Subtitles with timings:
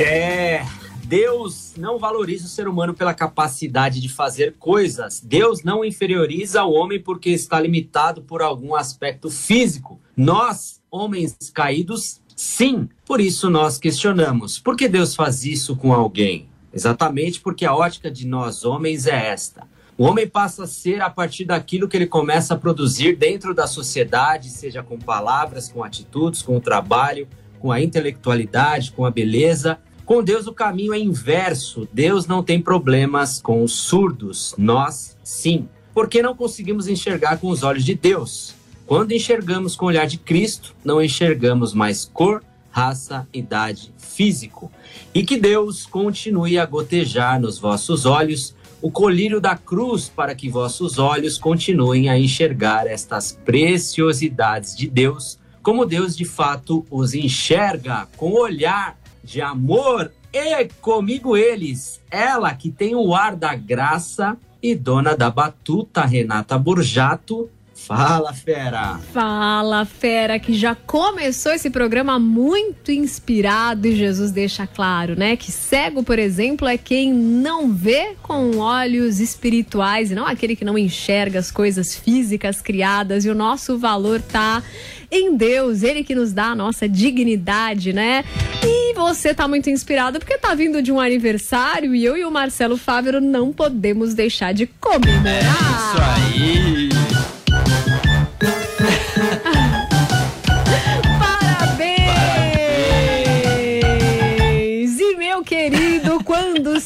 [0.00, 0.64] É,
[1.04, 5.20] Deus não valoriza o ser humano pela capacidade de fazer coisas.
[5.20, 10.00] Deus não inferioriza o homem porque está limitado por algum aspecto físico.
[10.16, 12.88] Nós, homens caídos, sim.
[13.06, 16.48] Por isso nós questionamos: por que Deus faz isso com alguém?
[16.72, 19.68] Exatamente porque a ótica de nós homens é esta.
[19.96, 23.68] O homem passa a ser a partir daquilo que ele começa a produzir dentro da
[23.68, 27.28] sociedade, seja com palavras, com atitudes, com o trabalho,
[27.64, 29.78] com a intelectualidade, com a beleza.
[30.04, 31.88] Com Deus o caminho é inverso.
[31.90, 35.66] Deus não tem problemas com os surdos, nós sim.
[35.94, 38.54] Porque não conseguimos enxergar com os olhos de Deus.
[38.84, 44.70] Quando enxergamos com o olhar de Cristo, não enxergamos mais cor, raça, idade, físico.
[45.14, 50.50] E que Deus continue a gotejar nos vossos olhos o colírio da cruz para que
[50.50, 58.06] vossos olhos continuem a enxergar estas preciosidades de Deus, como Deus de fato os enxerga
[58.18, 64.74] com olhar de amor e comigo eles, ela que tem o ar da graça e
[64.74, 67.48] dona da batuta Renata Burjato,
[67.86, 68.98] Fala, fera!
[69.12, 75.36] Fala, fera, que já começou esse programa muito inspirado e Jesus deixa claro, né?
[75.36, 80.64] Que cego, por exemplo, é quem não vê com olhos espirituais e não aquele que
[80.64, 84.62] não enxerga as coisas físicas criadas e o nosso valor tá
[85.10, 88.24] em Deus, Ele que nos dá a nossa dignidade, né?
[88.62, 92.30] E você tá muito inspirado porque tá vindo de um aniversário e eu e o
[92.30, 95.34] Marcelo Fávero não podemos deixar de comemorar.
[95.34, 96.83] É isso aí!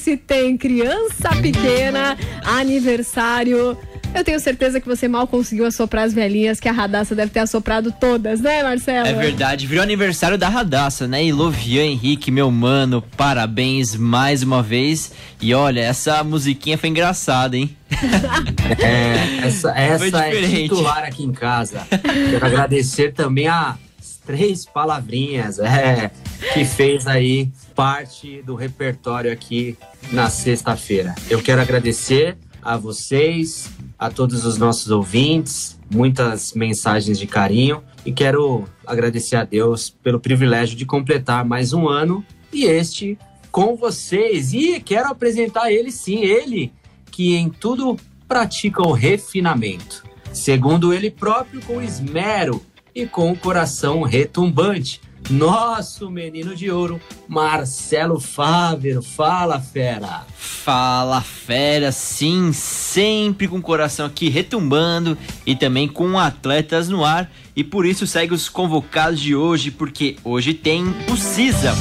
[0.09, 3.77] Se tem criança pequena, aniversário.
[4.15, 7.41] Eu tenho certeza que você mal conseguiu assoprar as velhinhas, que a Radassa deve ter
[7.41, 9.07] assoprado todas, né, Marcelo?
[9.07, 11.23] É verdade, virou aniversário da Radassa, né?
[11.23, 15.13] E Lovian Henrique, meu mano, parabéns mais uma vez.
[15.43, 17.77] E olha, essa musiquinha foi engraçada, hein?
[18.83, 21.87] é, essa, essa é titular aqui em casa.
[21.91, 23.77] Quero agradecer também a
[24.29, 26.11] três palavrinhas é,
[26.53, 29.75] que fez aí parte do repertório aqui
[30.13, 31.15] na sexta-feira.
[31.31, 38.13] Eu quero agradecer a vocês, a todos os nossos ouvintes, muitas mensagens de carinho e
[38.13, 42.23] quero agradecer a Deus pelo privilégio de completar mais um ano
[42.53, 43.17] e este
[43.51, 44.53] com vocês.
[44.53, 46.71] E quero apresentar ele sim, ele
[47.11, 47.97] que em tudo
[48.29, 50.05] pratica o refinamento.
[50.35, 52.63] Segundo ele próprio, com esmero
[52.99, 55.01] e com o coração retumbante.
[55.31, 59.03] Nosso menino de ouro, Marcelo Fávero.
[59.03, 60.27] Fala, fera!
[60.37, 65.17] Fala, fera, sim, sempre com o coração aqui retumbando
[65.47, 67.31] e também com atletas no ar.
[67.55, 71.75] E por isso segue os convocados de hoje, porque hoje tem o CISA,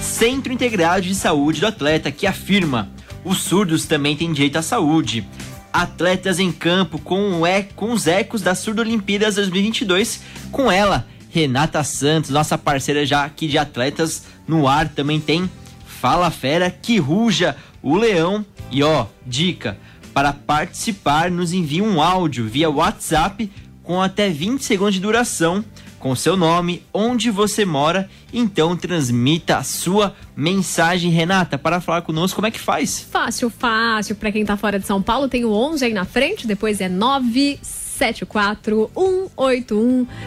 [0.00, 2.90] Centro Integrado de Saúde do Atleta, que afirma:
[3.24, 5.26] os surdos também têm direito à saúde
[5.72, 10.20] atletas em campo com, é, com os ecos da Surdo Olimpíadas 2022.
[10.50, 15.48] Com ela, Renata Santos, nossa parceira já aqui de atletas no ar, também tem
[15.86, 18.44] Fala Fera, que ruja o leão.
[18.70, 19.78] E ó, dica,
[20.12, 23.50] para participar, nos envie um áudio via WhatsApp
[23.82, 25.64] com até 20 segundos de duração
[26.00, 32.36] com seu nome, onde você mora, então transmita a sua mensagem, Renata, para falar conosco,
[32.36, 33.00] como é que faz?
[33.00, 34.16] Fácil, fácil.
[34.16, 36.88] Para quem tá fora de São Paulo, tem o 11 aí na frente, depois é
[36.88, 37.60] 9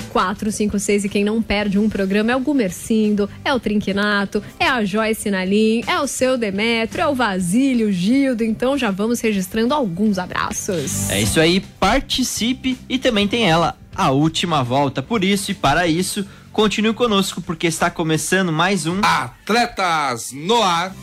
[0.10, 4.86] 456 e quem não perde um programa é o Gumercindo, é o Trinquinato, é a
[4.86, 10.20] Joyce Nalim, é o seu Demetrio, é o Vasílio, Gildo, então já vamos registrando alguns
[10.20, 11.10] abraços.
[11.10, 15.02] É isso aí, participe e também tem ela, a última volta.
[15.02, 20.94] Por isso e para isso, continue conosco porque está começando mais um Atletas no Ar.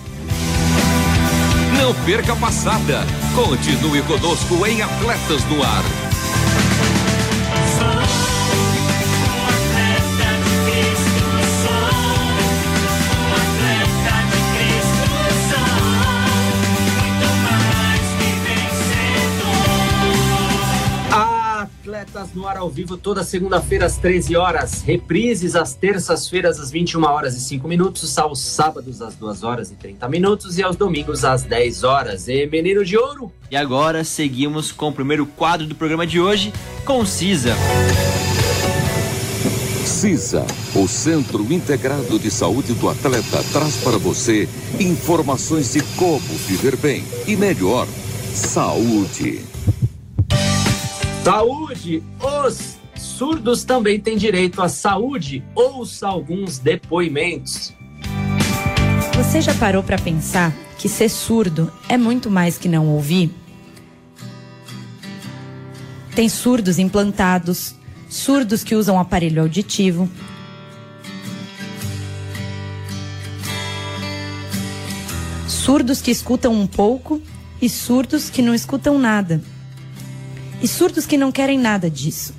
[1.78, 3.00] Não perca a passada.
[3.34, 5.99] Continue conosco em Atletas no Ar.
[22.30, 27.02] Voz no ar ao vivo toda segunda-feira às 13 horas, reprises às terças-feiras às 21
[27.04, 31.24] horas e 5 minutos, aos sábados às 2 horas e 30 minutos e aos domingos
[31.24, 32.28] às 10 horas.
[32.28, 33.32] E Menino de Ouro.
[33.50, 36.52] E agora seguimos com o primeiro quadro do programa de hoje,
[36.84, 37.54] com Cisa.
[39.84, 44.48] CISA, o Centro Integrado de Saúde do Atleta, traz para você
[44.78, 47.86] informações de como viver bem e melhor.
[48.34, 49.40] Saúde.
[51.22, 52.02] Saúde!
[52.18, 55.44] Os surdos também têm direito à saúde.
[55.54, 57.74] Ouça alguns depoimentos.
[59.14, 63.30] Você já parou para pensar que ser surdo é muito mais que não ouvir?
[66.14, 67.74] Tem surdos implantados,
[68.08, 70.08] surdos que usam aparelho auditivo.
[75.46, 77.20] Surdos que escutam um pouco
[77.60, 79.42] e surdos que não escutam nada.
[80.62, 82.34] E surdos que não querem nada disso.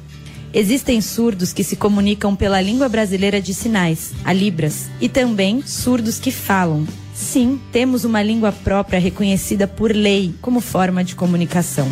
[0.54, 6.20] Existem surdos que se comunicam pela língua brasileira de sinais, a Libras, e também surdos
[6.20, 6.86] que falam.
[7.16, 11.90] Sim, temos uma língua própria reconhecida por lei como forma de comunicação.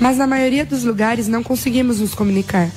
[0.00, 2.70] Mas na maioria dos lugares não conseguimos nos comunicar.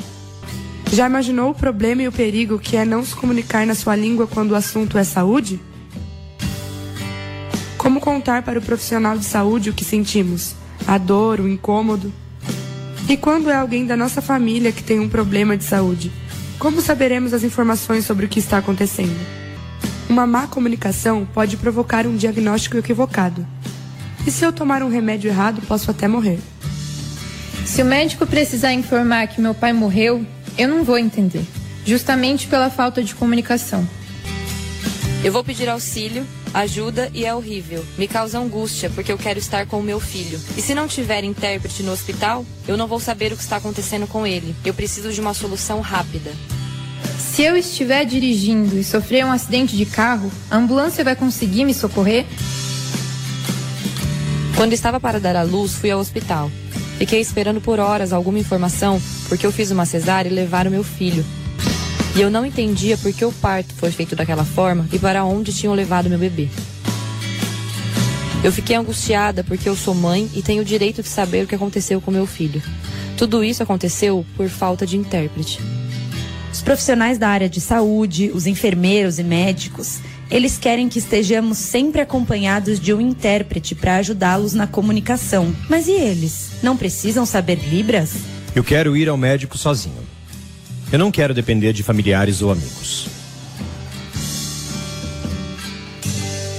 [0.91, 4.27] Já imaginou o problema e o perigo que é não se comunicar na sua língua
[4.27, 5.59] quando o assunto é saúde?
[7.77, 10.55] Como contar para o profissional de saúde o que sentimos?
[10.87, 12.13] A dor, o incômodo?
[13.09, 16.11] E quando é alguém da nossa família que tem um problema de saúde?
[16.59, 19.15] Como saberemos as informações sobre o que está acontecendo?
[20.09, 23.45] Uma má comunicação pode provocar um diagnóstico equivocado.
[24.25, 26.39] E se eu tomar um remédio errado, posso até morrer.
[27.65, 30.25] Se o médico precisar informar que meu pai morreu,
[30.57, 31.43] eu não vou entender,
[31.85, 33.87] justamente pela falta de comunicação.
[35.23, 37.85] Eu vou pedir auxílio, ajuda e é horrível.
[37.97, 40.39] Me causa angústia porque eu quero estar com o meu filho.
[40.55, 44.07] E se não tiver intérprete no hospital, eu não vou saber o que está acontecendo
[44.07, 44.55] com ele.
[44.63, 46.31] Eu preciso de uma solução rápida.
[47.19, 51.73] Se eu estiver dirigindo e sofrer um acidente de carro, a ambulância vai conseguir me
[51.73, 52.25] socorrer?
[54.55, 56.49] Quando estava para dar à luz, fui ao hospital.
[56.97, 61.25] Fiquei esperando por horas alguma informação porque eu fiz uma cesárea e levaram meu filho.
[62.15, 65.53] E eu não entendia por que o parto foi feito daquela forma e para onde
[65.53, 66.47] tinham levado meu bebê.
[68.41, 71.55] Eu fiquei angustiada porque eu sou mãe e tenho o direito de saber o que
[71.55, 72.61] aconteceu com meu filho.
[73.17, 75.59] Tudo isso aconteceu por falta de intérprete.
[76.53, 79.99] Os profissionais da área de saúde, os enfermeiros e médicos,
[80.31, 85.53] eles querem que estejamos sempre acompanhados de um intérprete para ajudá-los na comunicação.
[85.69, 86.51] Mas e eles?
[86.63, 88.13] Não precisam saber Libras?
[88.55, 90.14] Eu quero ir ao médico sozinho.
[90.91, 93.07] Eu não quero depender de familiares ou amigos.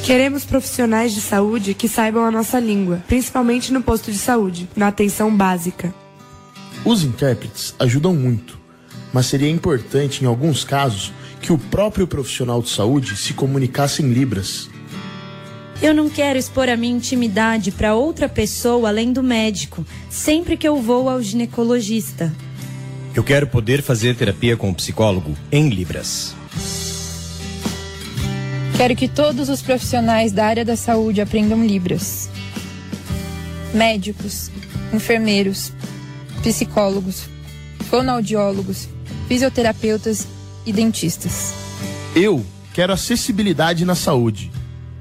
[0.04, 4.88] Queremos profissionais de saúde que saibam a nossa língua, principalmente no posto de saúde, na
[4.88, 5.92] atenção básica.
[6.84, 8.56] Os intérpretes ajudam muito,
[9.12, 14.12] mas seria importante, em alguns casos, que o próprio profissional de saúde se comunicasse em
[14.12, 14.68] Libras.
[15.82, 20.66] Eu não quero expor a minha intimidade para outra pessoa além do médico, sempre que
[20.66, 22.32] eu vou ao ginecologista.
[23.16, 26.34] Eu quero poder fazer terapia com o psicólogo em Libras.
[28.76, 32.28] Quero que todos os profissionais da área da saúde aprendam Libras.
[33.72, 34.50] Médicos,
[34.92, 35.72] enfermeiros,
[36.42, 37.22] psicólogos,
[37.88, 38.86] fonoaudiólogos,
[39.26, 40.26] fisioterapeutas
[40.66, 41.54] e dentistas.
[42.14, 44.52] Eu quero acessibilidade na saúde.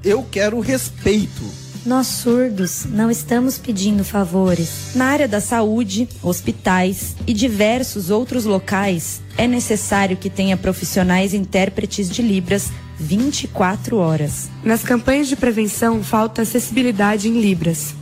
[0.02, 1.65] Eu quero respeito.
[1.86, 4.90] Nós surdos não estamos pedindo favores.
[4.96, 12.10] Na área da saúde, hospitais e diversos outros locais, é necessário que tenha profissionais intérpretes
[12.10, 14.50] de Libras 24 horas.
[14.64, 17.94] Nas campanhas de prevenção, falta acessibilidade em Libras.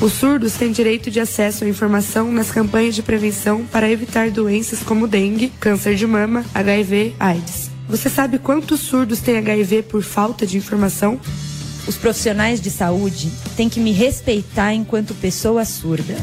[0.00, 4.80] Os surdos têm direito de acesso à informação nas campanhas de prevenção para evitar doenças
[4.80, 7.70] como dengue, câncer de mama, HIV, AIDS.
[7.88, 11.20] Você sabe quantos surdos têm HIV por falta de informação?
[11.86, 16.16] Os profissionais de saúde têm que me respeitar enquanto pessoa surda.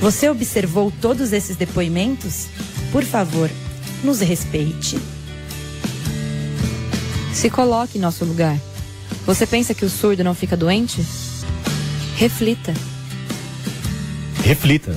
[0.00, 2.46] Você observou todos esses depoimentos?
[2.92, 3.50] Por favor,
[4.02, 4.98] nos respeite.
[7.32, 8.56] Se coloque em nosso lugar.
[9.26, 11.04] Você pensa que o surdo não fica doente?
[12.16, 12.72] Reflita.
[14.44, 14.96] Reflita.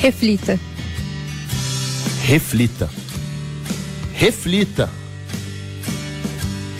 [0.00, 0.58] Reflita.
[2.24, 2.90] Reflita.
[4.14, 4.99] Reflita.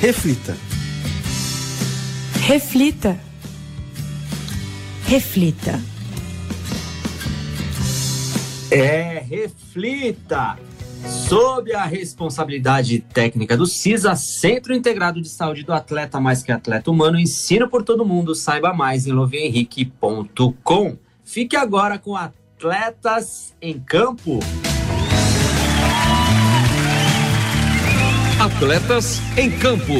[0.00, 0.56] Reflita.
[2.46, 3.20] Reflita.
[5.06, 5.78] Reflita.
[8.70, 10.58] É, reflita.
[11.28, 16.90] Sob a responsabilidade técnica do CISA, Centro Integrado de Saúde do Atleta Mais Que Atleta
[16.90, 18.34] Humano, ensino por todo mundo.
[18.34, 20.96] Saiba mais em lovenhenrique.com.
[21.22, 24.40] Fique agora com Atletas em Campo.
[28.60, 29.94] Atletas em Campo.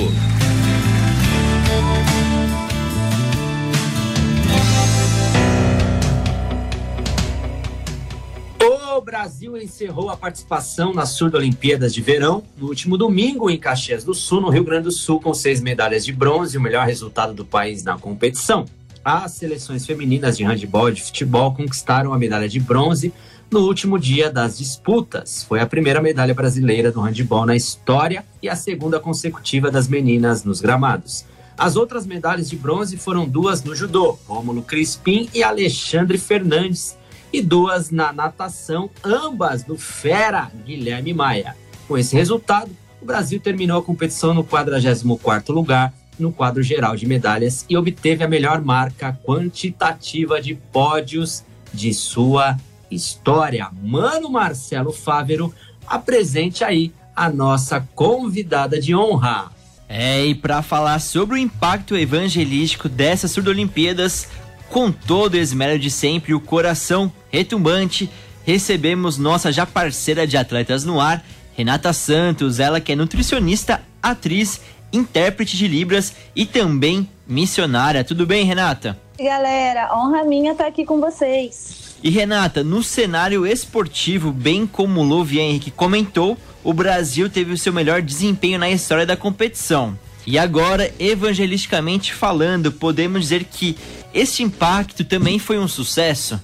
[8.60, 14.12] O Brasil encerrou a participação nas Surdo-Olimpíadas de Verão no último domingo em Caxias do
[14.12, 17.46] Sul, no Rio Grande do Sul, com seis medalhas de bronze, o melhor resultado do
[17.46, 18.66] país na competição.
[19.02, 23.10] As seleções femininas de handebol e de futebol conquistaram a medalha de bronze
[23.50, 25.44] no último dia das disputas.
[25.44, 30.44] Foi a primeira medalha brasileira do handebol na história e a segunda consecutiva das meninas
[30.44, 31.24] nos gramados.
[31.58, 36.96] As outras medalhas de bronze foram duas no judô, Rômulo Crispim e Alexandre Fernandes,
[37.32, 41.56] e duas na natação, ambas do fera Guilherme Maia.
[41.86, 47.06] Com esse resultado, o Brasil terminou a competição no 44º lugar no quadro geral de
[47.06, 52.56] medalhas e obteve a melhor marca quantitativa de pódios de sua
[52.90, 53.70] história.
[53.82, 55.54] Mano Marcelo Fávero,
[55.86, 59.50] apresente aí a nossa convidada de honra.
[59.88, 64.28] É, e para falar sobre o impacto evangelístico dessas Surdo-Olimpíadas,
[64.68, 68.08] com todo o esmero de sempre, o coração retumbante,
[68.44, 71.24] recebemos nossa já parceira de atletas no ar,
[71.56, 74.60] Renata Santos, ela que é nutricionista, atriz,
[74.92, 78.04] intérprete de Libras e também missionária.
[78.04, 78.96] Tudo bem, Renata?
[79.18, 81.89] E galera, honra minha estar aqui com vocês.
[82.02, 85.04] E Renata, no cenário esportivo, bem como o
[85.38, 89.98] Henrique comentou, o Brasil teve o seu melhor desempenho na história da competição.
[90.26, 93.76] E agora, evangelisticamente falando, podemos dizer que
[94.14, 96.40] este impacto também foi um sucesso?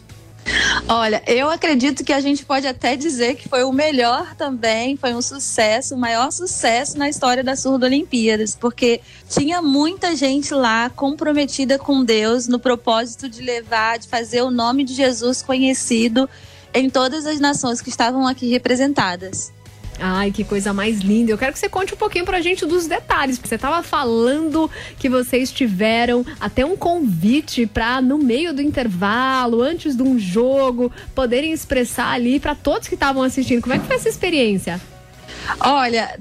[0.88, 5.15] Olha, eu acredito que a gente pode até dizer que foi o melhor também, foi
[5.15, 10.88] um sucesso, o maior sucesso na história das Surdo Olimpíadas, porque tinha muita gente lá
[10.91, 16.29] comprometida com Deus no propósito de levar, de fazer o nome de Jesus conhecido
[16.73, 19.53] em todas as nações que estavam aqui representadas.
[19.99, 21.33] Ai, que coisa mais linda.
[21.33, 23.38] Eu quero que você conte um pouquinho pra gente dos detalhes.
[23.38, 29.97] Você estava falando que vocês tiveram até um convite para no meio do intervalo, antes
[29.97, 33.62] de um jogo, poderem expressar ali para todos que estavam assistindo.
[33.62, 34.81] Como é que foi essa experiência?
[35.61, 36.19] Olha,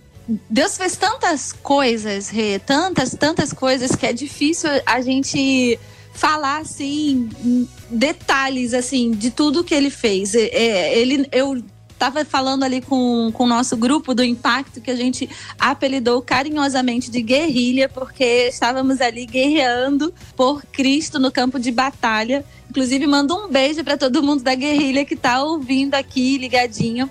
[0.49, 5.79] Deus fez tantas coisas, Rê, tantas, tantas coisas que é difícil a gente
[6.13, 10.33] falar assim detalhes assim de tudo que ele fez.
[10.33, 11.61] É, ele, eu
[11.95, 17.09] estava falando ali com, com o nosso grupo do Impacto, que a gente apelidou carinhosamente
[17.09, 22.45] de guerrilha, porque estávamos ali guerreando por Cristo no campo de batalha.
[22.69, 27.09] Inclusive, mando um beijo para todo mundo da guerrilha que está ouvindo aqui, ligadinho.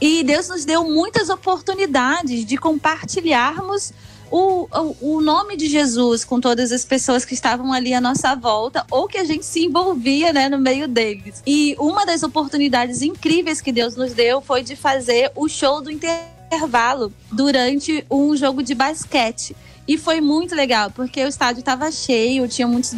[0.00, 3.92] E Deus nos deu muitas oportunidades de compartilharmos
[4.30, 4.68] o,
[5.00, 9.06] o, nome de Jesus com todas as pessoas que estavam ali à nossa volta ou
[9.06, 11.42] que a gente se envolvia né, no meio deles.
[11.46, 15.90] E uma das oportunidades incríveis que Deus nos deu foi de fazer o show do
[15.90, 19.56] intervalo durante um jogo de basquete.
[19.88, 22.92] E foi muito legal, porque o estádio estava cheio, tinha muitos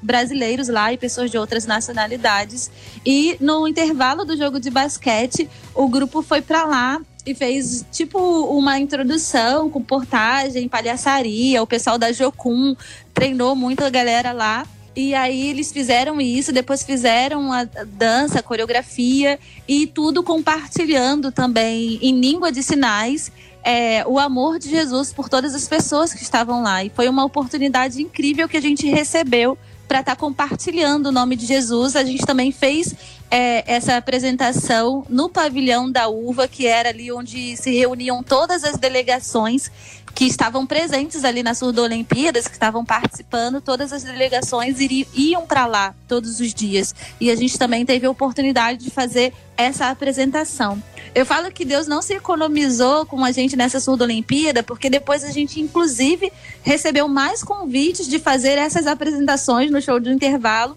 [0.00, 2.70] brasileiros lá e pessoas de outras nacionalidades.
[3.04, 8.18] E no intervalo do jogo de basquete, o grupo foi para lá e fez tipo
[8.18, 11.62] uma introdução com portagem, palhaçaria.
[11.62, 12.74] O pessoal da Jocum
[13.12, 14.66] treinou muito a galera lá.
[14.94, 21.98] E aí eles fizeram isso, depois fizeram a dança, a coreografia e tudo compartilhando também
[22.02, 23.30] em língua de sinais
[23.62, 26.84] é, o amor de Jesus por todas as pessoas que estavam lá.
[26.84, 31.36] E foi uma oportunidade incrível que a gente recebeu para estar tá compartilhando o nome
[31.36, 31.96] de Jesus.
[31.96, 32.94] A gente também fez
[33.30, 38.76] é, essa apresentação no pavilhão da uva, que era ali onde se reuniam todas as
[38.76, 39.70] delegações
[40.14, 45.66] que estavam presentes ali nas Surdo-Olimpíadas, que estavam participando, todas as delegações iriam, iam para
[45.66, 46.94] lá todos os dias.
[47.20, 50.82] E a gente também teve a oportunidade de fazer essa apresentação.
[51.14, 55.30] Eu falo que Deus não se economizou com a gente nessa Surdo-Olimpíada, porque depois a
[55.30, 56.32] gente, inclusive,
[56.62, 60.76] recebeu mais convites de fazer essas apresentações no show do intervalo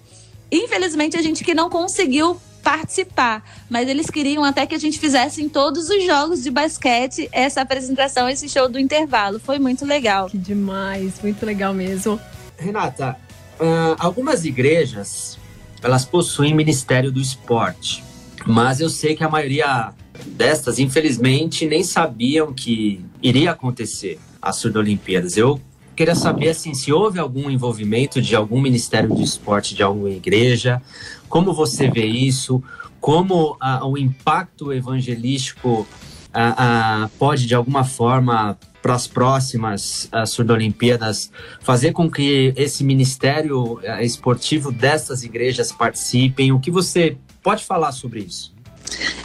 [0.52, 5.44] Infelizmente, a gente que não conseguiu participar, mas eles queriam até que a gente fizesse
[5.44, 9.40] em todos os jogos de basquete essa apresentação, esse show do intervalo.
[9.40, 10.30] Foi muito legal.
[10.30, 12.20] Que demais, muito legal mesmo.
[12.58, 13.18] Renata,
[13.60, 15.38] uh, algumas igrejas
[15.82, 18.02] elas possuem Ministério do Esporte,
[18.46, 19.92] mas eu sei que a maioria
[20.28, 25.36] destas, infelizmente, nem sabiam que iria acontecer as Surdo-Olimpíadas.
[25.36, 25.60] Eu
[25.96, 30.82] queria saber assim, se houve algum envolvimento de algum Ministério de Esporte de alguma igreja,
[31.30, 32.64] como você vê isso,
[33.00, 35.88] como a, o impacto evangelístico
[36.34, 41.32] ah, ah, pode, de alguma forma, para as próximas uh, Surdo-Olimpíadas,
[41.62, 46.52] fazer com que esse ministério esportivo dessas igrejas participem?
[46.52, 48.54] O que você pode falar sobre isso?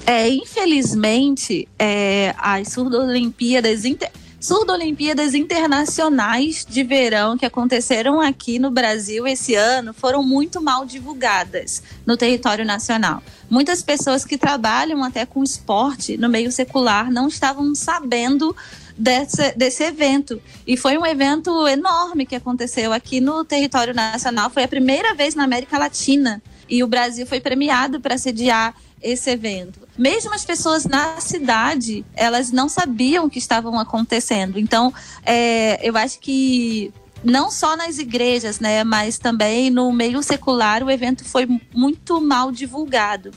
[0.07, 4.11] É, infelizmente, é, as Surdo-Olimpíadas inter...
[4.41, 11.83] Surdo-Olimpíadas Internacionais de Verão que aconteceram aqui no Brasil esse ano foram muito mal divulgadas
[12.07, 13.21] no território nacional.
[13.51, 18.55] Muitas pessoas que trabalham até com esporte no meio secular não estavam sabendo
[18.97, 20.41] desse, desse evento.
[20.65, 24.51] E foi um evento enorme que aconteceu aqui no território nacional.
[24.51, 26.41] Foi a primeira vez na América Latina.
[26.69, 29.81] E o Brasil foi premiado para sediar esse evento.
[29.97, 34.59] Mesmo as pessoas na cidade, elas não sabiam o que estavam acontecendo.
[34.59, 34.93] Então,
[35.25, 40.91] é, eu acho que não só nas igrejas, né, mas também no meio secular, o
[40.91, 43.31] evento foi muito mal divulgado.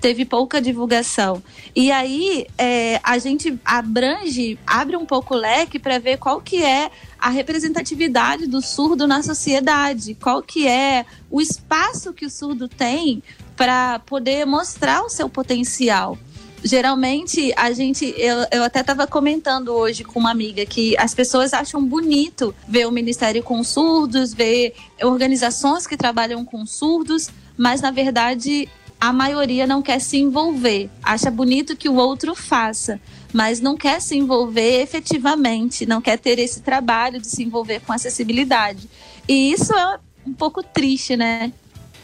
[0.00, 1.42] Teve pouca divulgação.
[1.74, 6.62] E aí é, a gente abrange, abre um pouco o leque para ver qual que
[6.62, 12.68] é a representatividade do surdo na sociedade, qual que é o espaço que o surdo
[12.68, 13.22] tem
[13.58, 16.16] para poder mostrar o seu potencial.
[16.62, 21.52] Geralmente a gente, eu, eu até estava comentando hoje com uma amiga que as pessoas
[21.52, 27.90] acham bonito ver o Ministério com surdos, ver organizações que trabalham com surdos, mas na
[27.90, 28.68] verdade
[29.00, 33.00] a maioria não quer se envolver, acha bonito que o outro faça,
[33.32, 37.92] mas não quer se envolver efetivamente, não quer ter esse trabalho de se envolver com
[37.92, 38.88] acessibilidade.
[39.28, 41.52] E isso é um pouco triste, né?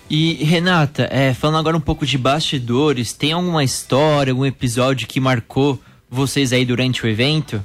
[0.09, 5.19] E Renata, é, falando agora um pouco de bastidores, tem alguma história, algum episódio que
[5.19, 5.81] marcou
[6.11, 7.63] vocês aí durante o evento?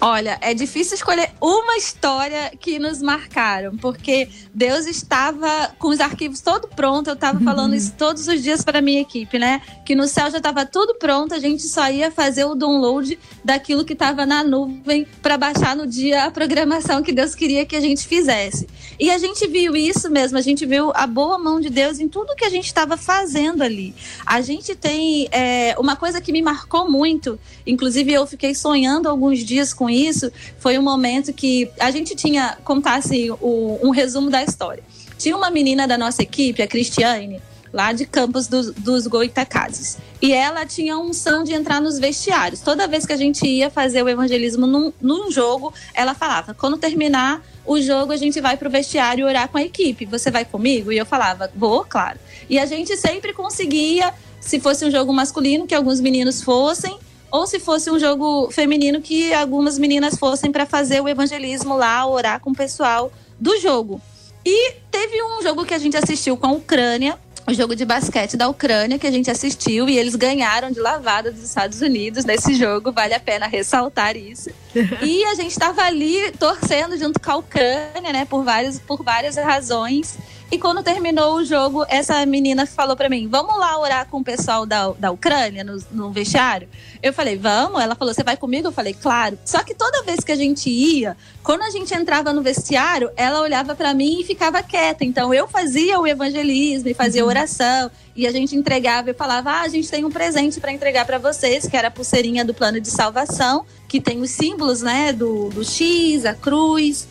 [0.00, 6.40] Olha, é difícil escolher uma história que nos marcaram, porque Deus estava com os arquivos
[6.40, 7.08] todo pronto.
[7.08, 9.60] Eu estava falando isso todos os dias para minha equipe, né?
[9.84, 13.84] Que no céu já estava tudo pronto, a gente só ia fazer o download daquilo
[13.84, 17.80] que estava na nuvem para baixar no dia a programação que Deus queria que a
[17.80, 18.68] gente fizesse.
[19.00, 22.08] E a gente viu isso mesmo, a gente viu a boa mão de Deus em
[22.08, 23.94] tudo que a gente estava fazendo ali.
[24.26, 29.40] A gente tem é, uma coisa que me marcou muito, inclusive eu fiquei sonhando alguns
[29.40, 34.30] dias com isso, foi um momento que a gente tinha, contar assim, o, um resumo
[34.30, 34.82] da história.
[35.18, 37.40] Tinha uma menina da nossa equipe, a Cristiane,
[37.72, 39.98] lá de Campos dos, dos Goitacazes.
[40.20, 42.60] E ela tinha a unção de entrar nos vestiários.
[42.60, 46.76] Toda vez que a gente ia fazer o evangelismo num, num jogo, ela falava: quando
[46.76, 50.06] terminar o jogo, a gente vai pro vestiário orar com a equipe.
[50.06, 50.92] Você vai comigo?
[50.92, 52.18] E eu falava: vou, claro.
[52.48, 56.98] E a gente sempre conseguia, se fosse um jogo masculino, que alguns meninos fossem,
[57.30, 62.06] ou se fosse um jogo feminino que algumas meninas fossem para fazer o evangelismo lá,
[62.06, 64.00] orar com o pessoal do jogo.
[64.44, 68.36] E teve um jogo que a gente assistiu com a Ucrânia, o jogo de basquete
[68.36, 72.54] da Ucrânia que a gente assistiu e eles ganharam de lavada dos Estados Unidos nesse
[72.54, 74.50] jogo, vale a pena ressaltar isso.
[75.02, 79.36] e a gente estava ali torcendo junto com a Ucrânia, né, por várias, por várias
[79.36, 80.18] razões.
[80.50, 84.24] E quando terminou o jogo, essa menina falou para mim: Vamos lá orar com o
[84.24, 86.68] pessoal da, da Ucrânia no, no vestiário?
[87.02, 87.82] Eu falei: Vamos.
[87.82, 88.68] Ela falou: Você vai comigo?
[88.68, 89.38] Eu falei: Claro.
[89.44, 93.42] Só que toda vez que a gente ia, quando a gente entrava no vestiário, ela
[93.42, 95.04] olhava para mim e ficava quieta.
[95.04, 97.28] Então eu fazia o evangelismo e fazia uhum.
[97.28, 97.90] oração.
[98.16, 101.18] E a gente entregava e falava: Ah, a gente tem um presente para entregar para
[101.18, 105.50] vocês, que era a pulseirinha do plano de salvação, que tem os símbolos, né, do,
[105.50, 107.06] do X, a cruz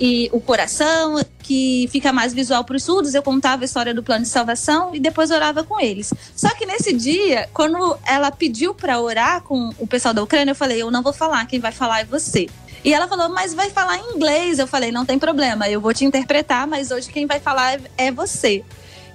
[0.00, 3.12] e o coração, que fica mais visual para os surdos.
[3.12, 6.12] Eu contava a história do plano de salvação e depois orava com eles.
[6.34, 10.56] Só que nesse dia, quando ela pediu para orar com o pessoal da Ucrânia, eu
[10.56, 12.48] falei: eu não vou falar, quem vai falar é você.
[12.82, 14.58] E ela falou, mas vai falar em inglês.
[14.58, 18.10] Eu falei, não tem problema, eu vou te interpretar, mas hoje quem vai falar é
[18.10, 18.64] você.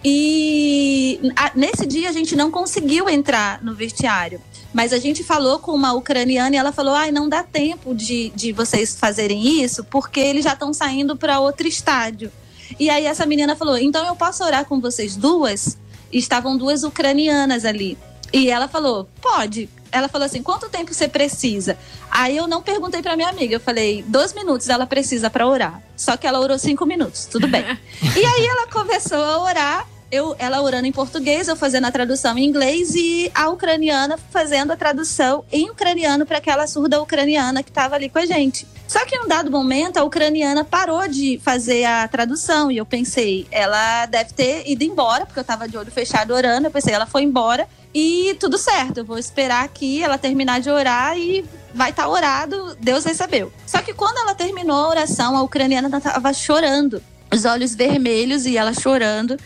[0.03, 1.19] E
[1.55, 4.39] nesse dia a gente não conseguiu entrar no vestiário.
[4.75, 8.29] Mas a gente falou com uma ucraniana e ela falou: ai, não dá tempo de,
[8.35, 12.29] de vocês fazerem isso, porque eles já estão saindo para outro estádio.
[12.77, 15.77] E aí essa menina falou: então eu posso orar com vocês duas?
[16.11, 17.97] E estavam duas ucranianas ali.
[18.33, 19.69] E ela falou: pode.
[19.93, 21.77] Ela falou assim: quanto tempo você precisa?
[22.11, 25.81] Aí eu não perguntei para minha amiga, eu falei: dois minutos ela precisa para orar.
[25.95, 27.63] Só que ela orou cinco minutos, tudo bem.
[28.13, 32.37] e aí ela começou a orar eu, ela orando em português, eu fazendo a tradução
[32.37, 37.69] em inglês e a ucraniana fazendo a tradução em ucraniano para aquela surda ucraniana que
[37.69, 38.65] estava ali com a gente.
[38.87, 42.85] Só que em um dado momento a ucraniana parou de fazer a tradução e eu
[42.85, 46.67] pensei, ela deve ter ido embora, porque eu estava de olho fechado orando.
[46.67, 50.69] Eu pensei, ela foi embora e tudo certo, eu vou esperar aqui ela terminar de
[50.69, 53.51] orar e vai estar tá orado, Deus recebeu.
[53.65, 57.01] Só que quando ela terminou a oração, a ucraniana estava chorando,
[57.35, 59.37] os olhos vermelhos e ela chorando.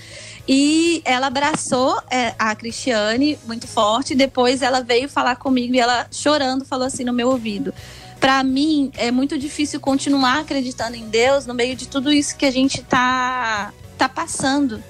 [0.48, 4.16] E ela abraçou é, a Cristiane muito forte.
[4.16, 7.74] Depois ela veio falar comigo e ela chorando falou assim no meu ouvido:
[8.20, 12.46] para mim é muito difícil continuar acreditando em Deus no meio de tudo isso que
[12.46, 14.82] a gente tá tá passando.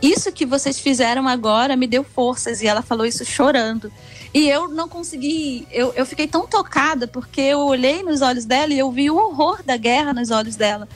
[0.00, 3.90] Isso que vocês fizeram agora me deu forças e ela falou isso chorando.
[4.32, 8.72] E eu não consegui, eu, eu fiquei tão tocada porque eu olhei nos olhos dela
[8.72, 10.88] e eu vi o horror da guerra nos olhos dela.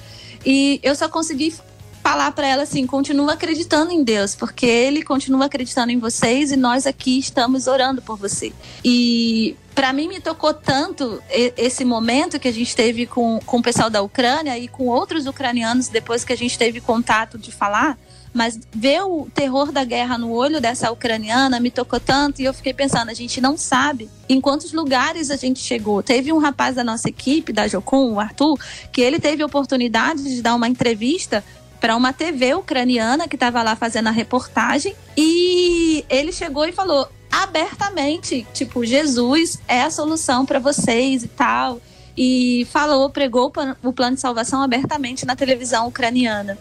[0.45, 1.55] E eu só consegui
[2.03, 6.57] falar para ela assim: continua acreditando em Deus, porque Ele continua acreditando em vocês e
[6.57, 8.53] nós aqui estamos orando por você.
[8.85, 13.63] E para mim me tocou tanto esse momento que a gente teve com, com o
[13.63, 17.99] pessoal da Ucrânia e com outros ucranianos depois que a gente teve contato de falar.
[18.33, 22.55] Mas ver o terror da guerra no olho dessa ucraniana me tocou tanto e eu
[22.55, 26.03] fiquei pensando, a gente não sabe em quantos lugares a gente chegou.
[26.03, 28.59] Teve um rapaz da nossa equipe, da Jocum, o Arthur,
[28.91, 31.45] que ele teve a oportunidade de dar uma entrevista
[31.81, 37.09] para uma TV ucraniana que estava lá fazendo a reportagem e ele chegou e falou
[37.31, 41.81] abertamente, tipo, Jesus é a solução para vocês e tal.
[42.17, 46.59] E falou, pregou o plano de salvação abertamente na televisão ucraniana.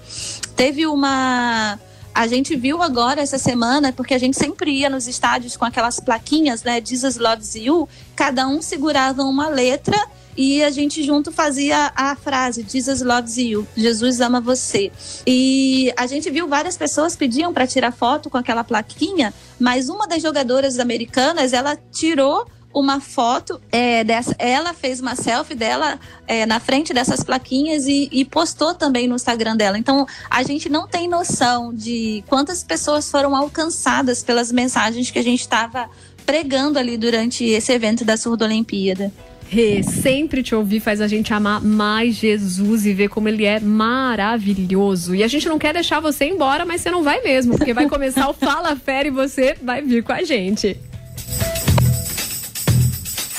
[0.55, 1.79] Teve uma
[2.13, 5.99] a gente viu agora essa semana, porque a gente sempre ia nos estádios com aquelas
[5.99, 6.81] plaquinhas, né?
[6.83, 7.87] Jesus loves you.
[8.15, 9.97] Cada um segurava uma letra
[10.35, 14.91] e a gente junto fazia a frase Jesus loves you, Jesus ama você.
[15.25, 20.07] E a gente viu várias pessoas pediam para tirar foto com aquela plaquinha, mas uma
[20.07, 24.35] das jogadoras americanas, ela tirou uma foto é, dessa.
[24.39, 29.15] Ela fez uma selfie dela é, na frente dessas plaquinhas e, e, postou também no
[29.15, 29.77] Instagram dela.
[29.77, 35.23] Então a gente não tem noção de quantas pessoas foram alcançadas pelas mensagens que a
[35.23, 35.89] gente estava
[36.25, 39.11] pregando ali durante esse evento da Surdo Olimpíada.
[39.49, 43.59] Rê, sempre te ouvir faz a gente amar mais Jesus e ver como ele é
[43.59, 45.13] maravilhoso.
[45.13, 47.89] E a gente não quer deixar você embora, mas você não vai mesmo, porque vai
[47.89, 50.77] começar o Fala Fera e você vai vir com a gente.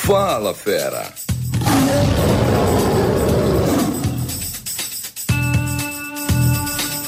[0.05, 1.13] Fala Fera.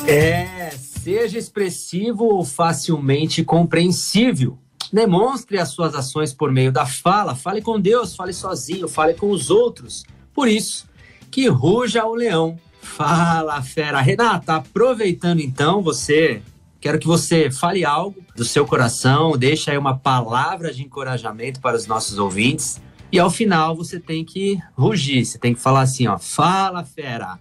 [0.06, 4.56] É, seja expressivo ou facilmente compreensível.
[4.92, 7.34] Demonstre as suas ações por meio da fala.
[7.34, 10.04] Fale com Deus, fale sozinho, fale com os outros.
[10.32, 10.86] Por isso,
[11.32, 12.56] que ruja o leão.
[12.80, 14.00] Fala, fera.
[14.00, 16.40] Renata, aproveitando então, você.
[16.84, 21.78] Quero que você fale algo do seu coração, deixe aí uma palavra de encorajamento para
[21.78, 22.78] os nossos ouvintes.
[23.10, 27.38] E ao final você tem que rugir, você tem que falar assim, ó, fala fera.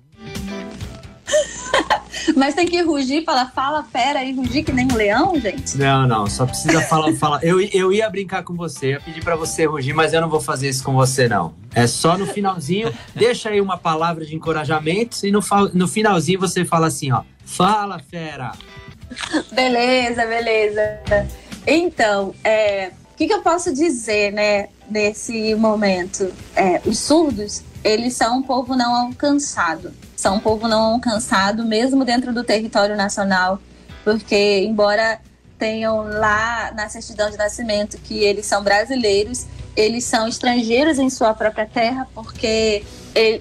[2.37, 5.77] Mas tem que rugir e falar, fala fera e rugir que nem um leão, gente?
[5.77, 7.43] Não, não, só precisa falar, falar.
[7.43, 10.39] Eu, eu ia brincar com você, ia pedir para você rugir, mas eu não vou
[10.39, 11.53] fazer isso com você, não.
[11.75, 15.41] É só no finalzinho, deixa aí uma palavra de encorajamento e no,
[15.73, 18.53] no finalzinho você fala assim, ó, fala fera.
[19.51, 20.99] Beleza, beleza.
[21.65, 26.33] Então, é, o que, que eu posso dizer, né, nesse momento?
[26.55, 32.05] É, os surdos, eles são um povo não alcançado são um povo não alcançado, mesmo
[32.05, 33.59] dentro do território nacional,
[34.05, 35.19] porque, embora
[35.59, 41.33] tenham lá na certidão de nascimento que eles são brasileiros, eles são estrangeiros em sua
[41.33, 42.85] própria terra, porque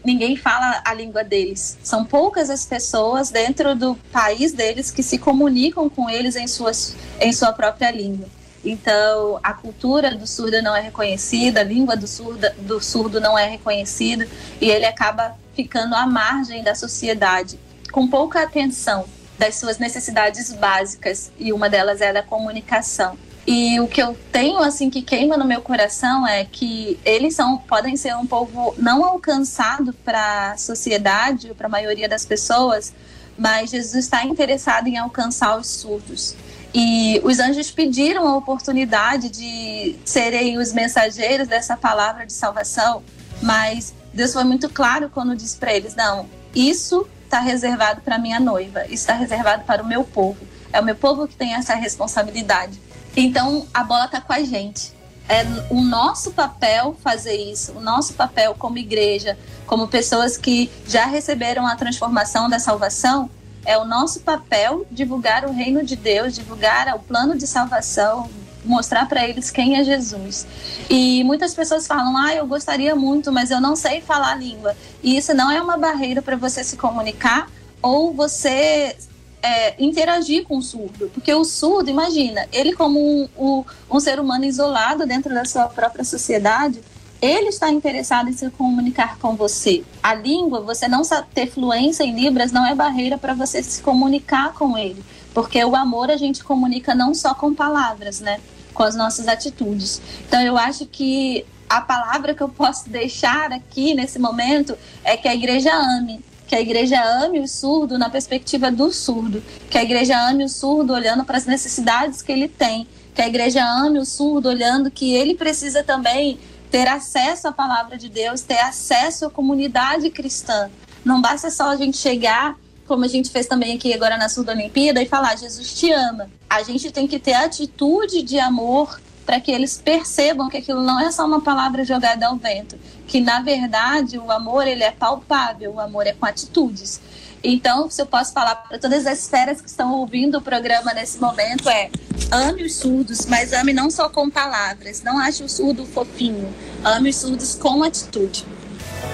[0.04, 1.78] ninguém fala a língua deles.
[1.82, 6.94] São poucas as pessoas dentro do país deles que se comunicam com eles em, suas,
[7.20, 8.28] em sua própria língua.
[8.64, 13.36] Então, a cultura do surdo não é reconhecida, a língua do surdo, do surdo não
[13.36, 14.28] é reconhecida,
[14.60, 17.58] e ele acaba ficando à margem da sociedade,
[17.90, 19.04] com pouca atenção
[19.36, 23.18] das suas necessidades básicas, e uma delas é a comunicação.
[23.46, 27.58] E o que eu tenho assim que queima no meu coração é que eles são
[27.58, 32.94] podem ser um povo não alcançado para a sociedade, para a maioria das pessoas,
[33.36, 36.36] mas Jesus está interessado em alcançar os surdos.
[36.74, 43.02] E os anjos pediram a oportunidade de serem os mensageiros dessa palavra de salvação,
[43.42, 48.38] mas Deus foi muito claro quando disse para eles: não, isso está reservado para minha
[48.38, 50.51] noiva, isso está reservado para o meu povo.
[50.72, 52.80] É o meu povo que tem essa responsabilidade.
[53.16, 54.92] Então a bola está com a gente.
[55.28, 61.06] É o nosso papel fazer isso, o nosso papel como igreja, como pessoas que já
[61.06, 63.30] receberam a transformação da salvação,
[63.64, 68.28] é o nosso papel divulgar o reino de Deus, divulgar o plano de salvação,
[68.64, 70.46] mostrar para eles quem é Jesus.
[70.90, 74.76] E muitas pessoas falam: "Ah, eu gostaria muito, mas eu não sei falar a língua".
[75.02, 77.48] E isso não é uma barreira para você se comunicar
[77.80, 78.96] ou você
[79.42, 84.20] é, interagir com o surdo, porque o surdo, imagina, ele como um, um, um ser
[84.20, 86.80] humano isolado dentro da sua própria sociedade,
[87.20, 89.84] ele está interessado em se comunicar com você.
[90.02, 91.02] A língua, você não
[91.32, 95.76] ter fluência em Libras não é barreira para você se comunicar com ele Porque o
[95.76, 98.40] amor a gente comunica não só com palavras, né?
[98.74, 100.02] Com as nossas atitudes.
[100.26, 105.28] Então eu acho que a palavra que eu posso deixar aqui nesse momento é que
[105.28, 106.20] a igreja ame.
[106.52, 109.42] Que a igreja ame o surdo na perspectiva do surdo.
[109.70, 112.86] Que a igreja ame o surdo olhando para as necessidades que ele tem.
[113.14, 116.38] Que a igreja ame o surdo olhando que ele precisa também
[116.70, 120.70] ter acesso à palavra de Deus, ter acesso à comunidade cristã.
[121.02, 122.54] Não basta só a gente chegar,
[122.86, 126.28] como a gente fez também aqui agora na Surda Olimpíada, e falar: Jesus te ama.
[126.50, 131.00] A gente tem que ter atitude de amor para que eles percebam que aquilo não
[131.00, 132.78] é só uma palavra jogada ao vento,
[133.12, 136.98] que na verdade o amor ele é palpável, o amor é com atitudes.
[137.44, 141.18] Então, se eu posso falar para todas as esferas que estão ouvindo o programa nesse
[141.18, 141.90] momento é
[142.30, 147.10] ame os surdos, mas ame não só com palavras, não ache o surdo fofinho, ame
[147.10, 148.46] os surdos com atitude.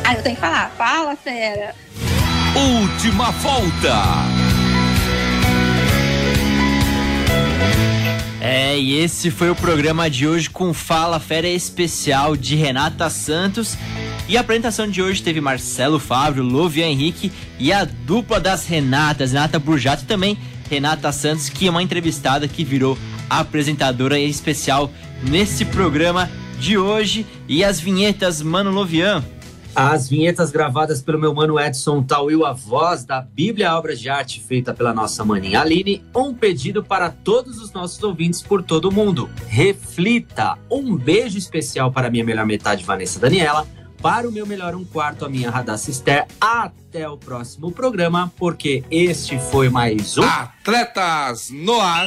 [0.05, 1.75] Aí eu tenho que falar, fala fera.
[2.55, 4.48] Última volta.
[8.79, 13.77] E esse foi o programa de hoje com Fala Fera especial de Renata Santos.
[14.29, 19.33] E a apresentação de hoje teve Marcelo Fábio, Lovia Henrique e a dupla das Renatas,
[19.33, 20.39] Renata Burjato e também
[20.71, 22.97] Renata Santos, que é uma entrevistada que virou
[23.29, 24.93] apresentadora especial
[25.25, 27.27] nesse programa de hoje.
[27.49, 29.25] E as vinhetas, Mano Lovian.
[29.75, 34.41] As vinhetas gravadas pelo meu mano Edson Tauil, a voz da Bíblia Obras de Arte,
[34.41, 36.05] feita pela nossa maninha Aline.
[36.15, 39.31] Um pedido para todos os nossos ouvintes por todo o mundo.
[39.47, 40.59] Reflita!
[40.71, 43.67] Um beijo especial para minha melhor metade, Vanessa Daniela.
[44.03, 46.27] Para o meu melhor um quarto, a minha Radassa Esther.
[46.41, 52.07] Até o próximo programa, porque este foi mais um Atletas no Ar.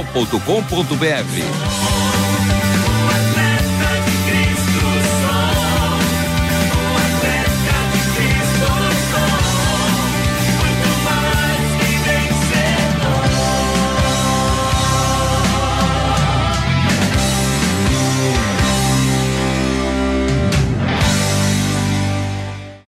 [0.01, 2.10] jornal.com.br.